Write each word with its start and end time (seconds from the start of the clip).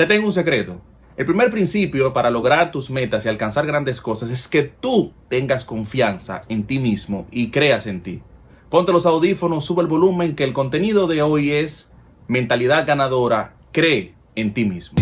Te 0.00 0.06
tengo 0.06 0.28
un 0.28 0.32
secreto. 0.32 0.80
El 1.14 1.26
primer 1.26 1.50
principio 1.50 2.14
para 2.14 2.30
lograr 2.30 2.72
tus 2.72 2.88
metas 2.88 3.26
y 3.26 3.28
alcanzar 3.28 3.66
grandes 3.66 4.00
cosas 4.00 4.30
es 4.30 4.48
que 4.48 4.62
tú 4.62 5.12
tengas 5.28 5.66
confianza 5.66 6.40
en 6.48 6.64
ti 6.64 6.78
mismo 6.78 7.26
y 7.30 7.50
creas 7.50 7.86
en 7.86 8.02
ti. 8.02 8.22
Ponte 8.70 8.92
los 8.92 9.04
audífonos, 9.04 9.66
sube 9.66 9.82
el 9.82 9.88
volumen, 9.88 10.36
que 10.36 10.44
el 10.44 10.54
contenido 10.54 11.06
de 11.06 11.20
hoy 11.20 11.50
es 11.50 11.92
mentalidad 12.28 12.86
ganadora, 12.86 13.56
cree 13.72 14.14
en 14.36 14.54
ti 14.54 14.64
mismo. 14.64 14.96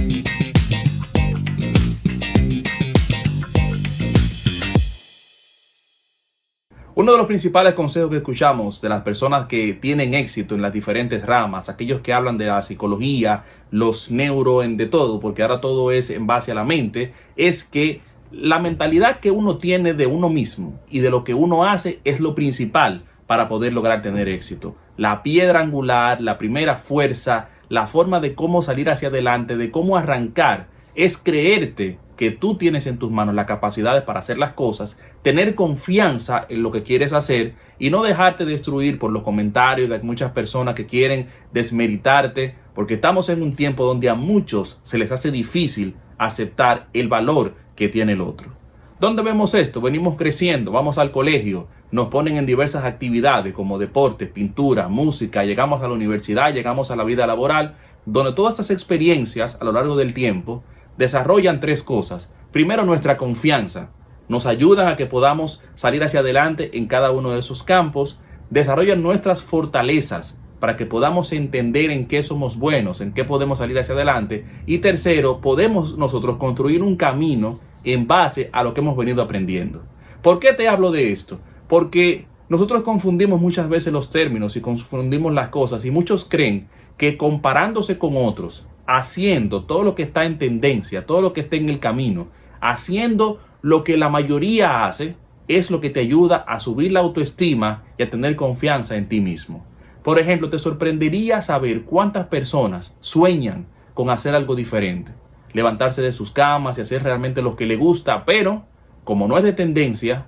Uno 7.01 7.13
de 7.13 7.19
los 7.19 7.29
principales 7.29 7.75
consejos 7.75 8.11
que 8.11 8.17
escuchamos 8.17 8.81
de 8.81 8.89
las 8.89 9.03
personas 9.03 9.47
que 9.47 9.73
tienen 9.73 10.15
éxito 10.15 10.57
en 10.57 10.63
las 10.63 10.73
diferentes 10.73 11.25
ramas, 11.25 11.69
aquellos 11.69 12.01
que 12.01 12.13
hablan 12.13 12.37
de 12.39 12.47
la 12.47 12.61
psicología, 12.61 13.45
los 13.71 14.11
neuro, 14.11 14.65
en 14.65 14.77
de 14.77 14.87
todo, 14.87 15.21
porque 15.21 15.43
ahora 15.43 15.61
todo 15.61 15.93
es 15.93 16.11
en 16.11 16.27
base 16.27 16.51
a 16.51 16.57
la 16.57 16.65
mente, 16.65 17.13
es 17.37 17.63
que 17.63 18.01
la 18.33 18.59
mentalidad 18.59 19.21
que 19.21 19.31
uno 19.31 19.59
tiene 19.59 19.95
de 19.95 20.07
uno 20.09 20.29
mismo 20.29 20.81
y 20.91 20.99
de 20.99 21.11
lo 21.11 21.23
que 21.23 21.35
uno 21.35 21.69
hace 21.69 22.01
es 22.03 22.19
lo 22.19 22.35
principal 22.35 23.05
para 23.29 23.49
poder 23.49 23.75
lograr 23.75 24.03
tener 24.03 24.29
éxito. 24.29 24.75
La 24.97 25.23
piedra 25.23 25.61
angular, 25.61 26.21
la 26.21 26.37
primera 26.37 26.75
fuerza, 26.75 27.49
la 27.69 27.87
forma 27.87 28.21
de 28.21 28.35
cómo 28.35 28.63
salir 28.63 28.91
hacia 28.91 29.09
adelante, 29.09 29.57
de 29.57 29.71
cómo 29.71 29.97
arrancar, 29.97 30.69
es 30.95 31.17
creerte 31.17 31.99
que 32.17 32.33
tú 32.33 32.57
tienes 32.57 32.87
en 32.89 32.99
tus 32.99 33.11
manos 33.13 33.35
las 33.35 33.47
capacidades 33.47 34.03
para 34.03 34.19
hacer 34.19 34.39
las 34.39 34.53
cosas, 34.53 34.99
tener 35.23 35.55
confianza 35.55 36.45
en 36.49 36.63
lo 36.65 36.73
que 36.73 36.83
quieres 36.83 37.13
hacer 37.13 37.55
y 37.79 37.91
no 37.91 38.03
dejarte 38.03 38.45
destruir 38.45 38.99
por 38.99 39.13
los 39.13 39.23
comentarios 39.23 39.89
de 39.89 40.01
muchas 40.01 40.33
personas 40.33 40.75
que 40.75 40.87
quieren 40.87 41.29
desmeritarte, 41.53 42.57
porque 42.75 42.95
estamos 42.95 43.29
en 43.29 43.43
un 43.43 43.55
tiempo 43.55 43.85
donde 43.85 44.11
a 44.11 44.15
muchos 44.15 44.81
se 44.83 44.99
les 44.99 45.13
hace 45.13 45.31
difícil 45.31 45.95
aceptar 46.19 46.89
el 46.93 47.09
valor 47.09 47.55
que 47.77 47.89
tiene 47.89 48.13
el 48.13 48.21
otro. 48.21 48.51
¿Dónde 48.99 49.23
vemos 49.23 49.55
esto? 49.55 49.81
Venimos 49.81 50.17
creciendo, 50.17 50.73
vamos 50.73 50.99
al 50.99 51.13
colegio, 51.13 51.69
nos 51.91 52.09
ponen 52.09 52.37
en 52.37 52.47
diversas 52.47 52.85
actividades 52.85 53.55
como 53.55 53.79
deportes, 53.79 54.29
pintura, 54.29 54.89
música, 54.89 55.45
llegamos 55.45 55.83
a 55.83 55.89
la 55.89 55.95
universidad, 55.95 56.53
llegamos 56.53 56.91
a 56.91 56.97
la 56.97 57.05
vida 57.05 57.27
laboral, 57.27 57.77
donde 58.05 58.33
todas 58.33 58.55
estas 58.55 58.71
experiencias 58.71 59.59
a 59.61 59.65
lo 59.65 59.73
largo 59.73 59.97
del 59.97 60.15
tiempo 60.15 60.63
desarrollan 60.97 61.61
tres 61.61 61.83
cosas. 61.83 62.33
Primero, 62.53 62.85
nuestra 62.85 63.17
confianza. 63.17 63.91
Nos 64.29 64.45
ayudan 64.45 64.89
a 64.89 64.97
que 64.97 65.07
podamos 65.07 65.65
salir 65.75 66.05
hacia 66.05 66.21
adelante 66.21 66.77
en 66.77 66.87
cada 66.87 67.11
uno 67.11 67.31
de 67.31 67.39
esos 67.39 67.63
campos. 67.63 68.21
Desarrollan 68.51 69.03
nuestras 69.03 69.43
fortalezas 69.43 70.39
para 70.61 70.77
que 70.77 70.87
podamos 70.87 71.33
entender 71.33 71.91
en 71.91 72.07
qué 72.07 72.23
somos 72.23 72.59
buenos, 72.59 73.01
en 73.01 73.13
qué 73.13 73.25
podemos 73.25 73.59
salir 73.59 73.79
hacia 73.79 73.95
adelante. 73.95 74.45
Y 74.67 74.79
tercero, 74.79 75.41
podemos 75.41 75.97
nosotros 75.97 76.37
construir 76.37 76.83
un 76.83 76.97
camino 76.97 77.61
en 77.85 78.07
base 78.07 78.51
a 78.53 78.63
lo 78.63 78.75
que 78.75 78.81
hemos 78.81 78.97
venido 78.97 79.23
aprendiendo. 79.23 79.83
¿Por 80.21 80.41
qué 80.41 80.53
te 80.53 80.69
hablo 80.69 80.91
de 80.91 81.13
esto? 81.13 81.41
Porque 81.69 82.27
nosotros 82.49 82.83
confundimos 82.83 83.41
muchas 83.41 83.69
veces 83.69 83.93
los 83.93 84.11
términos 84.11 84.57
y 84.57 84.61
confundimos 84.61 85.33
las 85.33 85.51
cosas 85.51 85.85
y 85.85 85.91
muchos 85.91 86.25
creen 86.25 86.69
que 86.97 87.17
comparándose 87.17 87.99
con 87.99 88.17
otros, 88.17 88.67
haciendo 88.87 89.65
todo 89.65 89.85
lo 89.85 89.95
que 89.95 90.03
está 90.03 90.25
en 90.25 90.39
tendencia, 90.39 91.07
todo 91.07 91.21
lo 91.21 91.33
que 91.33 91.43
está 91.43 91.57
en 91.57 91.69
el 91.69 91.79
camino, 91.79 92.29
haciendo 92.61 93.41
lo 93.61 93.85
que 93.85 93.97
la 93.97 94.09
mayoría 94.09 94.87
hace, 94.87 95.15
es 95.47 95.71
lo 95.71 95.81
que 95.81 95.91
te 95.91 96.01
ayuda 96.01 96.37
a 96.37 96.59
subir 96.59 96.93
la 96.93 97.01
autoestima 97.01 97.85
y 97.99 98.03
a 98.03 98.11
tener 98.11 98.35
confianza 98.35 98.97
en 98.97 99.09
ti 99.09 99.21
mismo. 99.21 99.65
Por 100.03 100.19
ejemplo, 100.19 100.49
te 100.49 100.59
sorprendería 100.59 101.43
saber 101.43 101.83
cuántas 101.83 102.27
personas 102.27 102.95
sueñan 103.01 103.67
con 103.95 104.11
hacer 104.11 104.35
algo 104.35 104.55
diferente, 104.55 105.13
levantarse 105.53 106.03
de 106.03 106.13
sus 106.13 106.31
camas 106.31 106.79
y 106.79 106.81
hacer 106.81 107.03
realmente 107.03 107.43
lo 107.43 107.57
que 107.57 107.67
le 107.67 107.77
gusta, 107.77 108.25
pero 108.25 108.65
como 109.05 109.29
no 109.29 109.37
es 109.39 109.45
de 109.45 109.53
tendencia, 109.53 110.27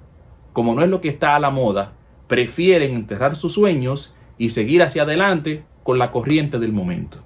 como 0.52 0.74
no 0.74 0.82
es 0.82 0.88
lo 0.88 1.00
que 1.00 1.08
está 1.08 1.36
a 1.36 1.40
la 1.40 1.50
moda, 1.50 1.92
prefieren 2.26 2.94
enterrar 2.94 3.36
sus 3.36 3.54
sueños 3.54 4.14
y 4.38 4.50
seguir 4.50 4.82
hacia 4.82 5.02
adelante 5.02 5.64
con 5.82 5.98
la 5.98 6.10
corriente 6.10 6.58
del 6.58 6.72
momento. 6.72 7.18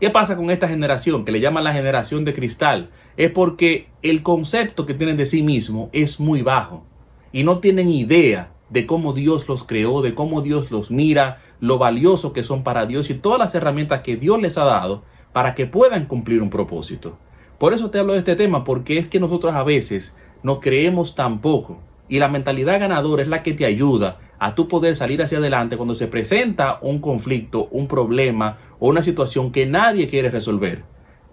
¿Qué 0.00 0.10
pasa 0.10 0.36
con 0.36 0.50
esta 0.50 0.68
generación 0.68 1.24
que 1.24 1.32
le 1.32 1.40
llaman 1.40 1.64
la 1.64 1.72
generación 1.72 2.24
de 2.24 2.34
cristal? 2.34 2.90
Es 3.16 3.30
porque 3.30 3.88
el 4.02 4.22
concepto 4.22 4.84
que 4.84 4.94
tienen 4.94 5.16
de 5.16 5.26
sí 5.26 5.42
mismo 5.42 5.90
es 5.92 6.18
muy 6.18 6.42
bajo 6.42 6.84
y 7.32 7.44
no 7.44 7.58
tienen 7.60 7.88
idea 7.88 8.50
de 8.68 8.86
cómo 8.86 9.12
Dios 9.12 9.48
los 9.48 9.64
creó, 9.64 10.02
de 10.02 10.14
cómo 10.14 10.40
Dios 10.40 10.70
los 10.70 10.90
mira, 10.90 11.40
lo 11.60 11.78
valioso 11.78 12.32
que 12.32 12.42
son 12.42 12.64
para 12.64 12.86
Dios 12.86 13.10
y 13.10 13.14
todas 13.14 13.38
las 13.38 13.54
herramientas 13.54 14.00
que 14.00 14.16
Dios 14.16 14.40
les 14.40 14.58
ha 14.58 14.64
dado 14.64 15.02
para 15.32 15.54
que 15.54 15.66
puedan 15.66 16.06
cumplir 16.06 16.42
un 16.42 16.50
propósito. 16.50 17.18
Por 17.58 17.72
eso 17.72 17.90
te 17.90 18.00
hablo 18.00 18.14
de 18.14 18.20
este 18.20 18.34
tema, 18.34 18.64
porque 18.64 18.98
es 18.98 19.08
que 19.08 19.20
nosotros 19.20 19.54
a 19.54 19.62
veces 19.62 20.16
nos 20.42 20.58
creemos 20.58 21.14
tan 21.14 21.40
poco 21.40 21.78
y 22.12 22.18
la 22.18 22.28
mentalidad 22.28 22.78
ganadora 22.78 23.22
es 23.22 23.28
la 23.28 23.42
que 23.42 23.54
te 23.54 23.64
ayuda 23.64 24.18
a 24.38 24.54
tu 24.54 24.68
poder 24.68 24.94
salir 24.96 25.22
hacia 25.22 25.38
adelante 25.38 25.78
cuando 25.78 25.94
se 25.94 26.08
presenta 26.08 26.78
un 26.82 26.98
conflicto, 26.98 27.68
un 27.70 27.88
problema 27.88 28.58
o 28.78 28.90
una 28.90 29.02
situación 29.02 29.50
que 29.50 29.64
nadie 29.64 30.10
quiere 30.10 30.28
resolver. 30.28 30.82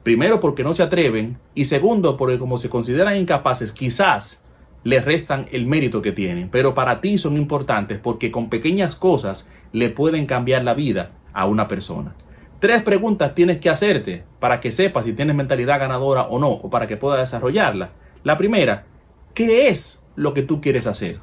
Primero 0.03 0.39
porque 0.39 0.63
no 0.63 0.73
se 0.73 0.81
atreven 0.81 1.37
y 1.53 1.65
segundo 1.65 2.15
porque 2.15 2.39
como 2.39 2.57
se 2.57 2.69
consideran 2.69 3.17
incapaces 3.17 3.73
quizás 3.73 4.41
les 4.85 5.03
restan 5.03 5.47
el 5.51 5.67
mérito 5.67 6.01
que 6.01 6.13
tienen, 6.13 6.47
pero 6.49 6.73
para 6.73 7.01
ti 7.01 7.17
son 7.17 7.35
importantes 7.35 7.99
porque 7.99 8.31
con 8.31 8.49
pequeñas 8.49 8.95
cosas 8.95 9.49
le 9.73 9.89
pueden 9.89 10.27
cambiar 10.27 10.63
la 10.63 10.75
vida 10.75 11.11
a 11.33 11.45
una 11.45 11.67
persona. 11.67 12.15
Tres 12.61 12.83
preguntas 12.83 13.35
tienes 13.35 13.57
que 13.57 13.69
hacerte 13.69 14.23
para 14.39 14.61
que 14.61 14.71
sepas 14.71 15.05
si 15.05 15.11
tienes 15.11 15.35
mentalidad 15.35 15.81
ganadora 15.81 16.21
o 16.21 16.39
no, 16.39 16.51
o 16.51 16.69
para 16.69 16.87
que 16.87 16.95
puedas 16.95 17.19
desarrollarla. 17.19 17.89
La 18.23 18.37
primera, 18.37 18.85
¿qué 19.33 19.67
es 19.67 20.05
lo 20.19 20.33
que 20.33 20.43
tú 20.43 20.59
quieres 20.59 20.85
hacer? 20.85 21.19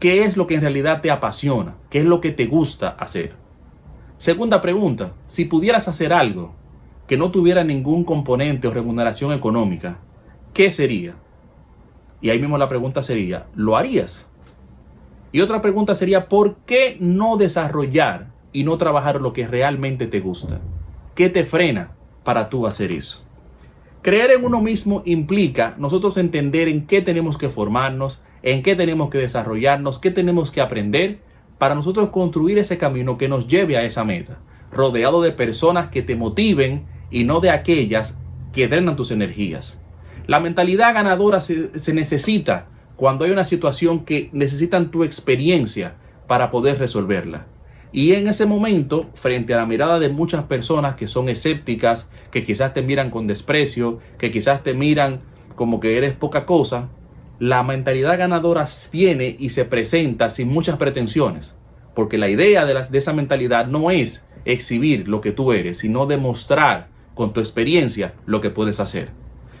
¿Qué 0.00 0.24
es 0.24 0.38
lo 0.38 0.46
que 0.46 0.54
en 0.54 0.62
realidad 0.62 1.02
te 1.02 1.10
apasiona? 1.10 1.74
¿Qué 1.90 2.00
es 2.00 2.06
lo 2.06 2.22
que 2.22 2.32
te 2.32 2.46
gusta 2.46 2.88
hacer? 2.88 3.34
Segunda 4.16 4.62
pregunta, 4.62 5.12
si 5.26 5.44
pudieras 5.44 5.86
hacer 5.86 6.14
algo 6.14 6.54
que 7.06 7.18
no 7.18 7.30
tuviera 7.30 7.62
ningún 7.62 8.04
componente 8.04 8.68
o 8.68 8.72
remuneración 8.72 9.34
económica, 9.34 9.98
¿qué 10.54 10.70
sería? 10.70 11.14
Y 12.22 12.30
ahí 12.30 12.38
mismo 12.38 12.56
la 12.56 12.70
pregunta 12.70 13.02
sería, 13.02 13.46
¿lo 13.54 13.76
harías? 13.76 14.30
Y 15.30 15.42
otra 15.42 15.60
pregunta 15.60 15.94
sería, 15.94 16.30
¿por 16.30 16.56
qué 16.64 16.96
no 17.00 17.36
desarrollar 17.36 18.28
y 18.50 18.64
no 18.64 18.78
trabajar 18.78 19.20
lo 19.20 19.34
que 19.34 19.46
realmente 19.46 20.06
te 20.06 20.20
gusta? 20.20 20.58
¿Qué 21.14 21.28
te 21.28 21.44
frena 21.44 21.92
para 22.24 22.48
tú 22.48 22.66
hacer 22.66 22.92
eso? 22.92 23.22
Creer 24.02 24.32
en 24.32 24.44
uno 24.44 24.60
mismo 24.60 25.02
implica 25.04 25.76
nosotros 25.78 26.16
entender 26.16 26.66
en 26.66 26.86
qué 26.88 27.02
tenemos 27.02 27.38
que 27.38 27.48
formarnos, 27.48 28.20
en 28.42 28.64
qué 28.64 28.74
tenemos 28.74 29.10
que 29.10 29.18
desarrollarnos, 29.18 30.00
qué 30.00 30.10
tenemos 30.10 30.50
que 30.50 30.60
aprender 30.60 31.20
para 31.58 31.76
nosotros 31.76 32.08
construir 32.08 32.58
ese 32.58 32.78
camino 32.78 33.16
que 33.16 33.28
nos 33.28 33.46
lleve 33.46 33.76
a 33.76 33.84
esa 33.84 34.02
meta, 34.02 34.40
rodeado 34.72 35.22
de 35.22 35.30
personas 35.30 35.86
que 35.86 36.02
te 36.02 36.16
motiven 36.16 36.84
y 37.12 37.22
no 37.22 37.38
de 37.38 37.50
aquellas 37.50 38.18
que 38.52 38.66
drenan 38.66 38.96
tus 38.96 39.12
energías. 39.12 39.80
La 40.26 40.40
mentalidad 40.40 40.94
ganadora 40.94 41.40
se, 41.40 41.70
necesita 41.92 42.66
cuando 42.96 43.24
hay 43.24 43.30
una 43.30 43.44
situación 43.44 44.04
que 44.04 44.30
necesitan 44.32 44.90
tu 44.90 45.04
experiencia 45.04 45.94
para 46.26 46.50
poder 46.50 46.80
resolverla. 46.80 47.46
Y 47.92 48.14
en 48.14 48.26
ese 48.26 48.46
momento, 48.46 49.10
frente 49.14 49.52
a 49.52 49.58
la 49.58 49.66
mirada 49.66 49.98
de 49.98 50.08
muchas 50.08 50.44
personas 50.44 50.96
que 50.96 51.06
son 51.06 51.28
escépticas, 51.28 52.10
que 52.30 52.42
quizás 52.42 52.72
te 52.72 52.82
miran 52.82 53.10
con 53.10 53.26
desprecio, 53.26 53.98
que 54.18 54.30
quizás 54.30 54.62
te 54.62 54.72
miran 54.72 55.20
como 55.56 55.78
que 55.78 55.98
eres 55.98 56.14
poca 56.14 56.46
cosa, 56.46 56.88
la 57.38 57.62
mentalidad 57.62 58.18
ganadora 58.18 58.66
viene 58.92 59.36
y 59.38 59.50
se 59.50 59.66
presenta 59.66 60.30
sin 60.30 60.48
muchas 60.48 60.76
pretensiones, 60.76 61.54
porque 61.94 62.16
la 62.16 62.30
idea 62.30 62.64
de, 62.64 62.82
de 62.88 62.98
esa 62.98 63.12
mentalidad 63.12 63.66
no 63.66 63.90
es 63.90 64.26
exhibir 64.44 65.06
lo 65.06 65.20
que 65.20 65.32
tú 65.32 65.52
eres, 65.52 65.78
sino 65.78 66.06
demostrar 66.06 66.88
con 67.14 67.32
tu 67.32 67.40
experiencia 67.40 68.14
lo 68.24 68.40
que 68.40 68.50
puedes 68.50 68.80
hacer. 68.80 69.10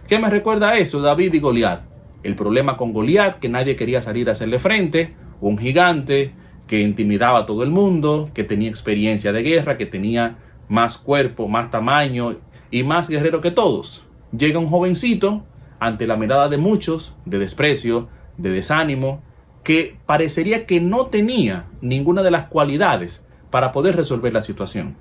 ¿Qué 0.08 0.18
me 0.18 0.30
recuerda 0.30 0.78
eso? 0.78 1.00
David 1.00 1.34
y 1.34 1.40
Goliat. 1.40 1.82
El 2.22 2.34
problema 2.34 2.76
con 2.76 2.92
Goliat, 2.92 3.38
que 3.40 3.48
nadie 3.48 3.76
quería 3.76 4.00
salir 4.00 4.28
a 4.28 4.32
hacerle 4.32 4.58
frente, 4.58 5.14
un 5.40 5.58
gigante 5.58 6.32
que 6.66 6.80
intimidaba 6.80 7.40
a 7.40 7.46
todo 7.46 7.62
el 7.62 7.70
mundo, 7.70 8.30
que 8.34 8.44
tenía 8.44 8.68
experiencia 8.68 9.32
de 9.32 9.42
guerra, 9.42 9.76
que 9.76 9.86
tenía 9.86 10.38
más 10.68 10.98
cuerpo, 10.98 11.48
más 11.48 11.70
tamaño 11.70 12.36
y 12.70 12.82
más 12.82 13.08
guerrero 13.08 13.40
que 13.40 13.50
todos. 13.50 14.06
Llega 14.36 14.58
un 14.58 14.68
jovencito 14.68 15.44
ante 15.78 16.06
la 16.06 16.16
mirada 16.16 16.48
de 16.48 16.58
muchos, 16.58 17.14
de 17.24 17.38
desprecio, 17.38 18.08
de 18.38 18.50
desánimo, 18.50 19.22
que 19.62 19.98
parecería 20.06 20.66
que 20.66 20.80
no 20.80 21.06
tenía 21.06 21.66
ninguna 21.80 22.22
de 22.22 22.30
las 22.30 22.46
cualidades 22.46 23.26
para 23.50 23.72
poder 23.72 23.96
resolver 23.96 24.32
la 24.32 24.42
situación. 24.42 24.96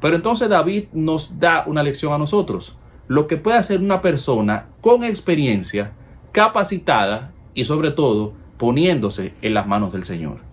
Pero 0.00 0.16
entonces 0.16 0.48
David 0.48 0.84
nos 0.92 1.40
da 1.40 1.64
una 1.66 1.82
lección 1.82 2.12
a 2.12 2.18
nosotros. 2.18 2.78
Lo 3.08 3.26
que 3.26 3.36
puede 3.36 3.58
hacer 3.58 3.80
una 3.80 4.00
persona 4.00 4.66
con 4.80 5.02
experiencia, 5.02 5.92
capacitada 6.32 7.32
y 7.54 7.64
sobre 7.64 7.90
todo 7.90 8.34
poniéndose 8.58 9.34
en 9.42 9.54
las 9.54 9.66
manos 9.66 9.92
del 9.92 10.04
Señor. 10.04 10.47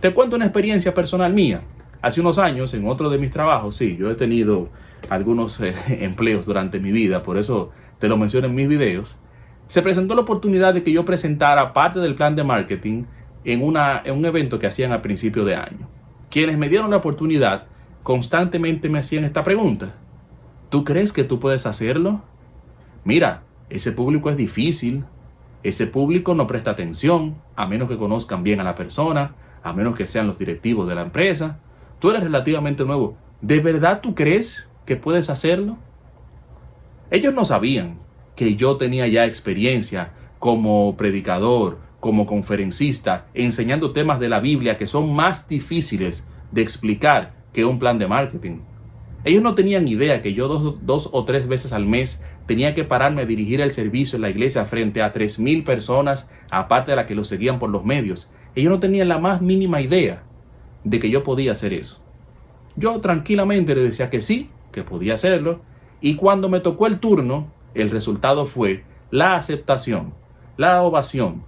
Te 0.00 0.14
cuento 0.14 0.36
una 0.36 0.46
experiencia 0.46 0.94
personal 0.94 1.34
mía. 1.34 1.60
Hace 2.00 2.22
unos 2.22 2.38
años, 2.38 2.72
en 2.72 2.88
otro 2.88 3.10
de 3.10 3.18
mis 3.18 3.30
trabajos, 3.30 3.76
sí, 3.76 3.98
yo 3.98 4.10
he 4.10 4.14
tenido 4.14 4.70
algunos 5.10 5.60
eh, 5.60 5.74
empleos 6.04 6.46
durante 6.46 6.80
mi 6.80 6.90
vida, 6.90 7.22
por 7.22 7.36
eso 7.36 7.70
te 7.98 8.08
lo 8.08 8.16
menciono 8.16 8.46
en 8.46 8.54
mis 8.54 8.66
videos, 8.66 9.16
se 9.66 9.82
presentó 9.82 10.14
la 10.14 10.22
oportunidad 10.22 10.72
de 10.72 10.82
que 10.82 10.90
yo 10.90 11.04
presentara 11.04 11.74
parte 11.74 12.00
del 12.00 12.14
plan 12.14 12.34
de 12.34 12.44
marketing 12.44 13.04
en, 13.44 13.62
una, 13.62 14.00
en 14.02 14.16
un 14.16 14.24
evento 14.24 14.58
que 14.58 14.66
hacían 14.66 14.92
a 14.92 15.02
principio 15.02 15.44
de 15.44 15.54
año. 15.54 15.86
Quienes 16.30 16.56
me 16.56 16.70
dieron 16.70 16.90
la 16.90 16.96
oportunidad 16.96 17.66
constantemente 18.02 18.88
me 18.88 19.00
hacían 19.00 19.24
esta 19.24 19.44
pregunta. 19.44 19.94
¿Tú 20.70 20.82
crees 20.82 21.12
que 21.12 21.24
tú 21.24 21.40
puedes 21.40 21.66
hacerlo? 21.66 22.22
Mira, 23.04 23.42
ese 23.68 23.92
público 23.92 24.30
es 24.30 24.38
difícil, 24.38 25.04
ese 25.62 25.86
público 25.86 26.34
no 26.34 26.46
presta 26.46 26.70
atención, 26.70 27.36
a 27.54 27.66
menos 27.66 27.88
que 27.88 27.98
conozcan 27.98 28.42
bien 28.42 28.60
a 28.60 28.64
la 28.64 28.74
persona, 28.74 29.34
a 29.62 29.72
menos 29.72 29.94
que 29.96 30.06
sean 30.06 30.26
los 30.26 30.38
directivos 30.38 30.88
de 30.88 30.94
la 30.94 31.02
empresa. 31.02 31.58
Tú 31.98 32.10
eres 32.10 32.22
relativamente 32.22 32.84
nuevo. 32.84 33.16
¿De 33.40 33.60
verdad 33.60 34.00
tú 34.02 34.14
crees 34.14 34.68
que 34.86 34.96
puedes 34.96 35.30
hacerlo? 35.30 35.78
Ellos 37.10 37.34
no 37.34 37.44
sabían 37.44 37.98
que 38.36 38.56
yo 38.56 38.76
tenía 38.76 39.06
ya 39.06 39.26
experiencia 39.26 40.12
como 40.38 40.96
predicador, 40.96 41.78
como 42.00 42.24
conferencista, 42.24 43.26
enseñando 43.34 43.92
temas 43.92 44.18
de 44.20 44.28
la 44.28 44.40
Biblia 44.40 44.78
que 44.78 44.86
son 44.86 45.12
más 45.14 45.48
difíciles 45.48 46.26
de 46.50 46.62
explicar 46.62 47.34
que 47.52 47.64
un 47.64 47.78
plan 47.78 47.98
de 47.98 48.06
marketing. 48.06 48.60
Ellos 49.24 49.42
no 49.42 49.54
tenían 49.54 49.86
idea 49.86 50.22
que 50.22 50.32
yo 50.32 50.48
dos, 50.48 51.10
o 51.12 51.24
tres 51.24 51.46
veces 51.46 51.72
al 51.72 51.84
mes 51.84 52.22
tenía 52.46 52.74
que 52.74 52.84
pararme 52.84 53.22
a 53.22 53.26
dirigir 53.26 53.60
el 53.60 53.70
servicio 53.70 54.16
en 54.16 54.22
la 54.22 54.30
iglesia 54.30 54.64
frente 54.64 55.02
a 55.02 55.12
tres 55.12 55.38
mil 55.38 55.62
personas, 55.62 56.30
aparte 56.50 56.92
de 56.92 56.96
las 56.96 57.06
que 57.06 57.14
lo 57.14 57.24
seguían 57.24 57.58
por 57.58 57.68
los 57.68 57.84
medios. 57.84 58.32
Ellos 58.54 58.70
no 58.70 58.80
tenían 58.80 59.08
la 59.08 59.18
más 59.18 59.40
mínima 59.40 59.80
idea 59.80 60.22
de 60.84 60.98
que 60.98 61.10
yo 61.10 61.22
podía 61.24 61.52
hacer 61.52 61.72
eso. 61.72 62.02
Yo 62.76 63.00
tranquilamente 63.00 63.74
le 63.74 63.82
decía 63.82 64.10
que 64.10 64.20
sí, 64.20 64.50
que 64.72 64.82
podía 64.82 65.14
hacerlo, 65.14 65.60
y 66.00 66.16
cuando 66.16 66.48
me 66.48 66.60
tocó 66.60 66.86
el 66.86 66.98
turno, 66.98 67.52
el 67.74 67.90
resultado 67.90 68.46
fue 68.46 68.84
la 69.10 69.36
aceptación, 69.36 70.14
la 70.56 70.82
ovación, 70.82 71.44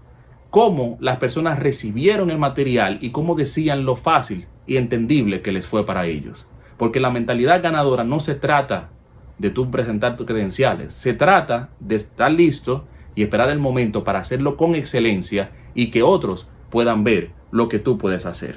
cómo 0.51 0.99
las 1.01 1.17
personas 1.19 1.59
recibieron 1.59 2.31
el 2.31 2.39
material 2.39 2.99
y 3.01 3.11
cómo 3.11 3.35
decían 3.35 3.85
lo 3.85 3.97
fácil 3.97 4.47
y 4.67 4.77
entendible 4.77 5.43
que 5.43 5.53
les 5.53 5.67
fue 5.67 5.87
para 5.87 6.07
ellos. 6.07 6.49
Porque 6.77 7.01
la 7.01 7.11
mentalidad 7.11 7.63
ganadora 7.63 8.05
no 8.05 8.21
se 8.21 8.35
trata 8.35 8.91
de 9.39 9.51
tú 9.51 9.71
presentar 9.71 10.17
tus 10.17 10.27
credenciales, 10.27 10.93
se 10.93 11.15
trata 11.15 11.71
de 11.81 11.97
estar 11.97 12.31
listo 12.31 12.85
y 13.15 13.23
esperar 13.23 13.51
el 13.51 13.59
momento 13.59 14.05
para 14.05 14.21
hacerlo 14.21 14.57
con 14.57 14.75
excelencia 14.75 15.53
y 15.75 15.91
que 15.91 16.03
otros 16.03 16.49
puedan 16.73 17.05
ver 17.05 17.31
lo 17.53 17.69
que 17.69 17.79
tú 17.79 17.99
puedes 17.99 18.27
hacer. 18.27 18.57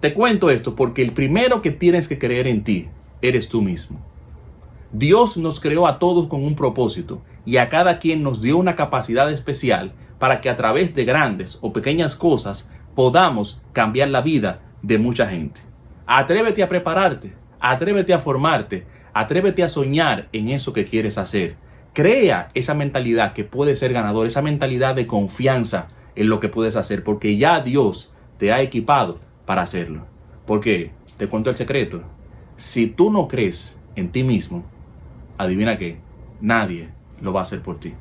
Te 0.00 0.14
cuento 0.14 0.50
esto 0.50 0.74
porque 0.74 1.02
el 1.02 1.12
primero 1.12 1.60
que 1.60 1.70
tienes 1.70 2.08
que 2.08 2.18
creer 2.18 2.48
en 2.48 2.64
ti 2.64 2.88
eres 3.20 3.50
tú 3.50 3.60
mismo. 3.60 4.00
Dios 4.90 5.36
nos 5.36 5.60
creó 5.60 5.86
a 5.86 5.98
todos 5.98 6.26
con 6.26 6.42
un 6.42 6.56
propósito 6.56 7.22
y 7.44 7.58
a 7.58 7.68
cada 7.68 7.98
quien 7.98 8.22
nos 8.22 8.40
dio 8.40 8.56
una 8.56 8.76
capacidad 8.76 9.30
especial 9.30 9.92
para 10.18 10.40
que 10.40 10.48
a 10.48 10.56
través 10.56 10.94
de 10.94 11.04
grandes 11.04 11.58
o 11.60 11.72
pequeñas 11.72 12.16
cosas 12.16 12.68
podamos 12.94 13.62
cambiar 13.72 14.08
la 14.08 14.22
vida 14.22 14.62
de 14.82 14.98
mucha 14.98 15.26
gente. 15.26 15.60
Atrévete 16.06 16.62
a 16.62 16.68
prepararte, 16.68 17.34
atrévete 17.60 18.14
a 18.14 18.18
formarte, 18.18 18.86
atrévete 19.12 19.62
a 19.62 19.68
soñar 19.68 20.28
en 20.32 20.48
eso 20.48 20.72
que 20.72 20.86
quieres 20.86 21.18
hacer. 21.18 21.56
Crea 21.92 22.48
esa 22.54 22.72
mentalidad 22.72 23.34
que 23.34 23.44
puede 23.44 23.76
ser 23.76 23.92
ganador, 23.92 24.26
esa 24.26 24.40
mentalidad 24.40 24.94
de 24.94 25.06
confianza 25.06 25.88
en 26.14 26.28
lo 26.28 26.40
que 26.40 26.48
puedes 26.48 26.76
hacer, 26.76 27.04
porque 27.04 27.36
ya 27.36 27.60
Dios 27.60 28.12
te 28.38 28.52
ha 28.52 28.60
equipado 28.60 29.18
para 29.46 29.62
hacerlo. 29.62 30.06
Porque, 30.46 30.92
te 31.16 31.28
cuento 31.28 31.50
el 31.50 31.56
secreto, 31.56 32.02
si 32.56 32.86
tú 32.86 33.10
no 33.10 33.28
crees 33.28 33.78
en 33.96 34.10
ti 34.10 34.22
mismo, 34.22 34.64
adivina 35.38 35.78
qué, 35.78 35.98
nadie 36.40 36.88
lo 37.20 37.32
va 37.32 37.40
a 37.40 37.42
hacer 37.44 37.62
por 37.62 37.78
ti. 37.78 37.94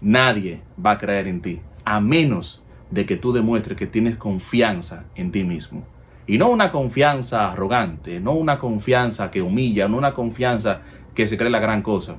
Nadie 0.00 0.62
va 0.84 0.92
a 0.92 0.98
creer 0.98 1.28
en 1.28 1.42
ti, 1.42 1.60
a 1.84 2.00
menos 2.00 2.62
de 2.90 3.06
que 3.06 3.16
tú 3.16 3.32
demuestres 3.32 3.76
que 3.76 3.86
tienes 3.86 4.16
confianza 4.16 5.04
en 5.14 5.32
ti 5.32 5.44
mismo. 5.44 5.84
Y 6.26 6.38
no 6.38 6.48
una 6.48 6.70
confianza 6.70 7.50
arrogante, 7.50 8.20
no 8.20 8.32
una 8.32 8.58
confianza 8.58 9.30
que 9.30 9.42
humilla, 9.42 9.88
no 9.88 9.96
una 9.96 10.14
confianza 10.14 10.82
que 11.14 11.26
se 11.26 11.36
cree 11.36 11.50
la 11.50 11.60
gran 11.60 11.82
cosa. 11.82 12.18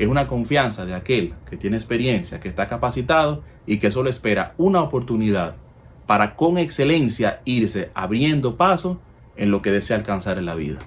Es 0.00 0.08
una 0.08 0.26
confianza 0.26 0.86
de 0.86 0.94
aquel 0.94 1.34
que 1.50 1.58
tiene 1.58 1.76
experiencia, 1.76 2.40
que 2.40 2.48
está 2.48 2.68
capacitado 2.68 3.42
y 3.66 3.78
que 3.78 3.90
solo 3.90 4.08
espera 4.08 4.54
una 4.56 4.80
oportunidad 4.80 5.56
para 6.06 6.36
con 6.36 6.56
excelencia 6.56 7.42
irse 7.44 7.90
abriendo 7.92 8.56
paso 8.56 8.98
en 9.36 9.50
lo 9.50 9.60
que 9.60 9.70
desea 9.70 9.98
alcanzar 9.98 10.38
en 10.38 10.46
la 10.46 10.54
vida. 10.54 10.78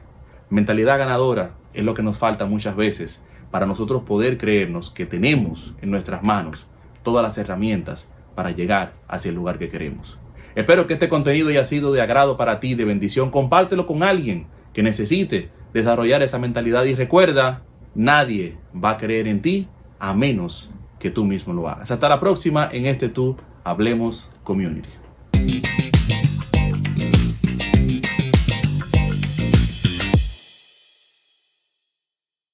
Mentalidad 0.50 0.98
ganadora 0.98 1.52
es 1.76 1.84
lo 1.84 1.94
que 1.94 2.02
nos 2.02 2.18
falta 2.18 2.48
muchas 2.48 2.76
veces 2.76 3.24
para 3.52 3.68
nosotros 3.68 4.02
poder 4.02 4.40
creernos 4.40 4.90
que 4.90 5.06
tenemos 5.06 5.76
en 5.84 5.92
nuestras 5.92 6.24
manos 6.24 6.66
todas 7.04 7.22
las 7.22 7.38
herramientas 7.38 8.12
para 8.34 8.50
llegar 8.50 8.94
hacia 9.08 9.30
el 9.30 9.36
lugar 9.36 9.60
que 9.60 9.70
queremos. 9.70 10.18
Espero 10.56 10.88
que 10.88 10.94
este 10.94 11.08
contenido 11.08 11.50
haya 11.50 11.66
sido 11.66 11.94
de 11.94 12.02
agrado 12.02 12.36
para 12.36 12.60
ti, 12.60 12.74
de 12.74 12.86
bendición. 12.86 13.30
Compártelo 13.30 13.86
con 13.86 14.02
alguien 14.02 14.48
que 14.74 14.82
necesite 14.82 15.52
desarrollar 15.72 16.24
esa 16.24 16.40
mentalidad 16.40 16.86
y 16.86 16.96
recuerda, 16.96 17.62
nadie 17.96 18.58
va 18.74 18.92
a 18.92 18.98
creer 18.98 19.28
en 19.28 19.42
ti 19.42 19.68
a 20.00 20.14
menos 20.14 20.70
que 21.00 21.12
tú 21.12 21.26
mismo 21.26 21.54
lo 21.54 21.68
hagas. 21.68 21.92
Hasta 21.92 22.10
la 22.10 22.20
próxima 22.20 22.70
en 22.72 22.86
este 22.86 23.10
tú 23.10 23.38
Hablemos 23.64 24.32
Community. 24.44 25.03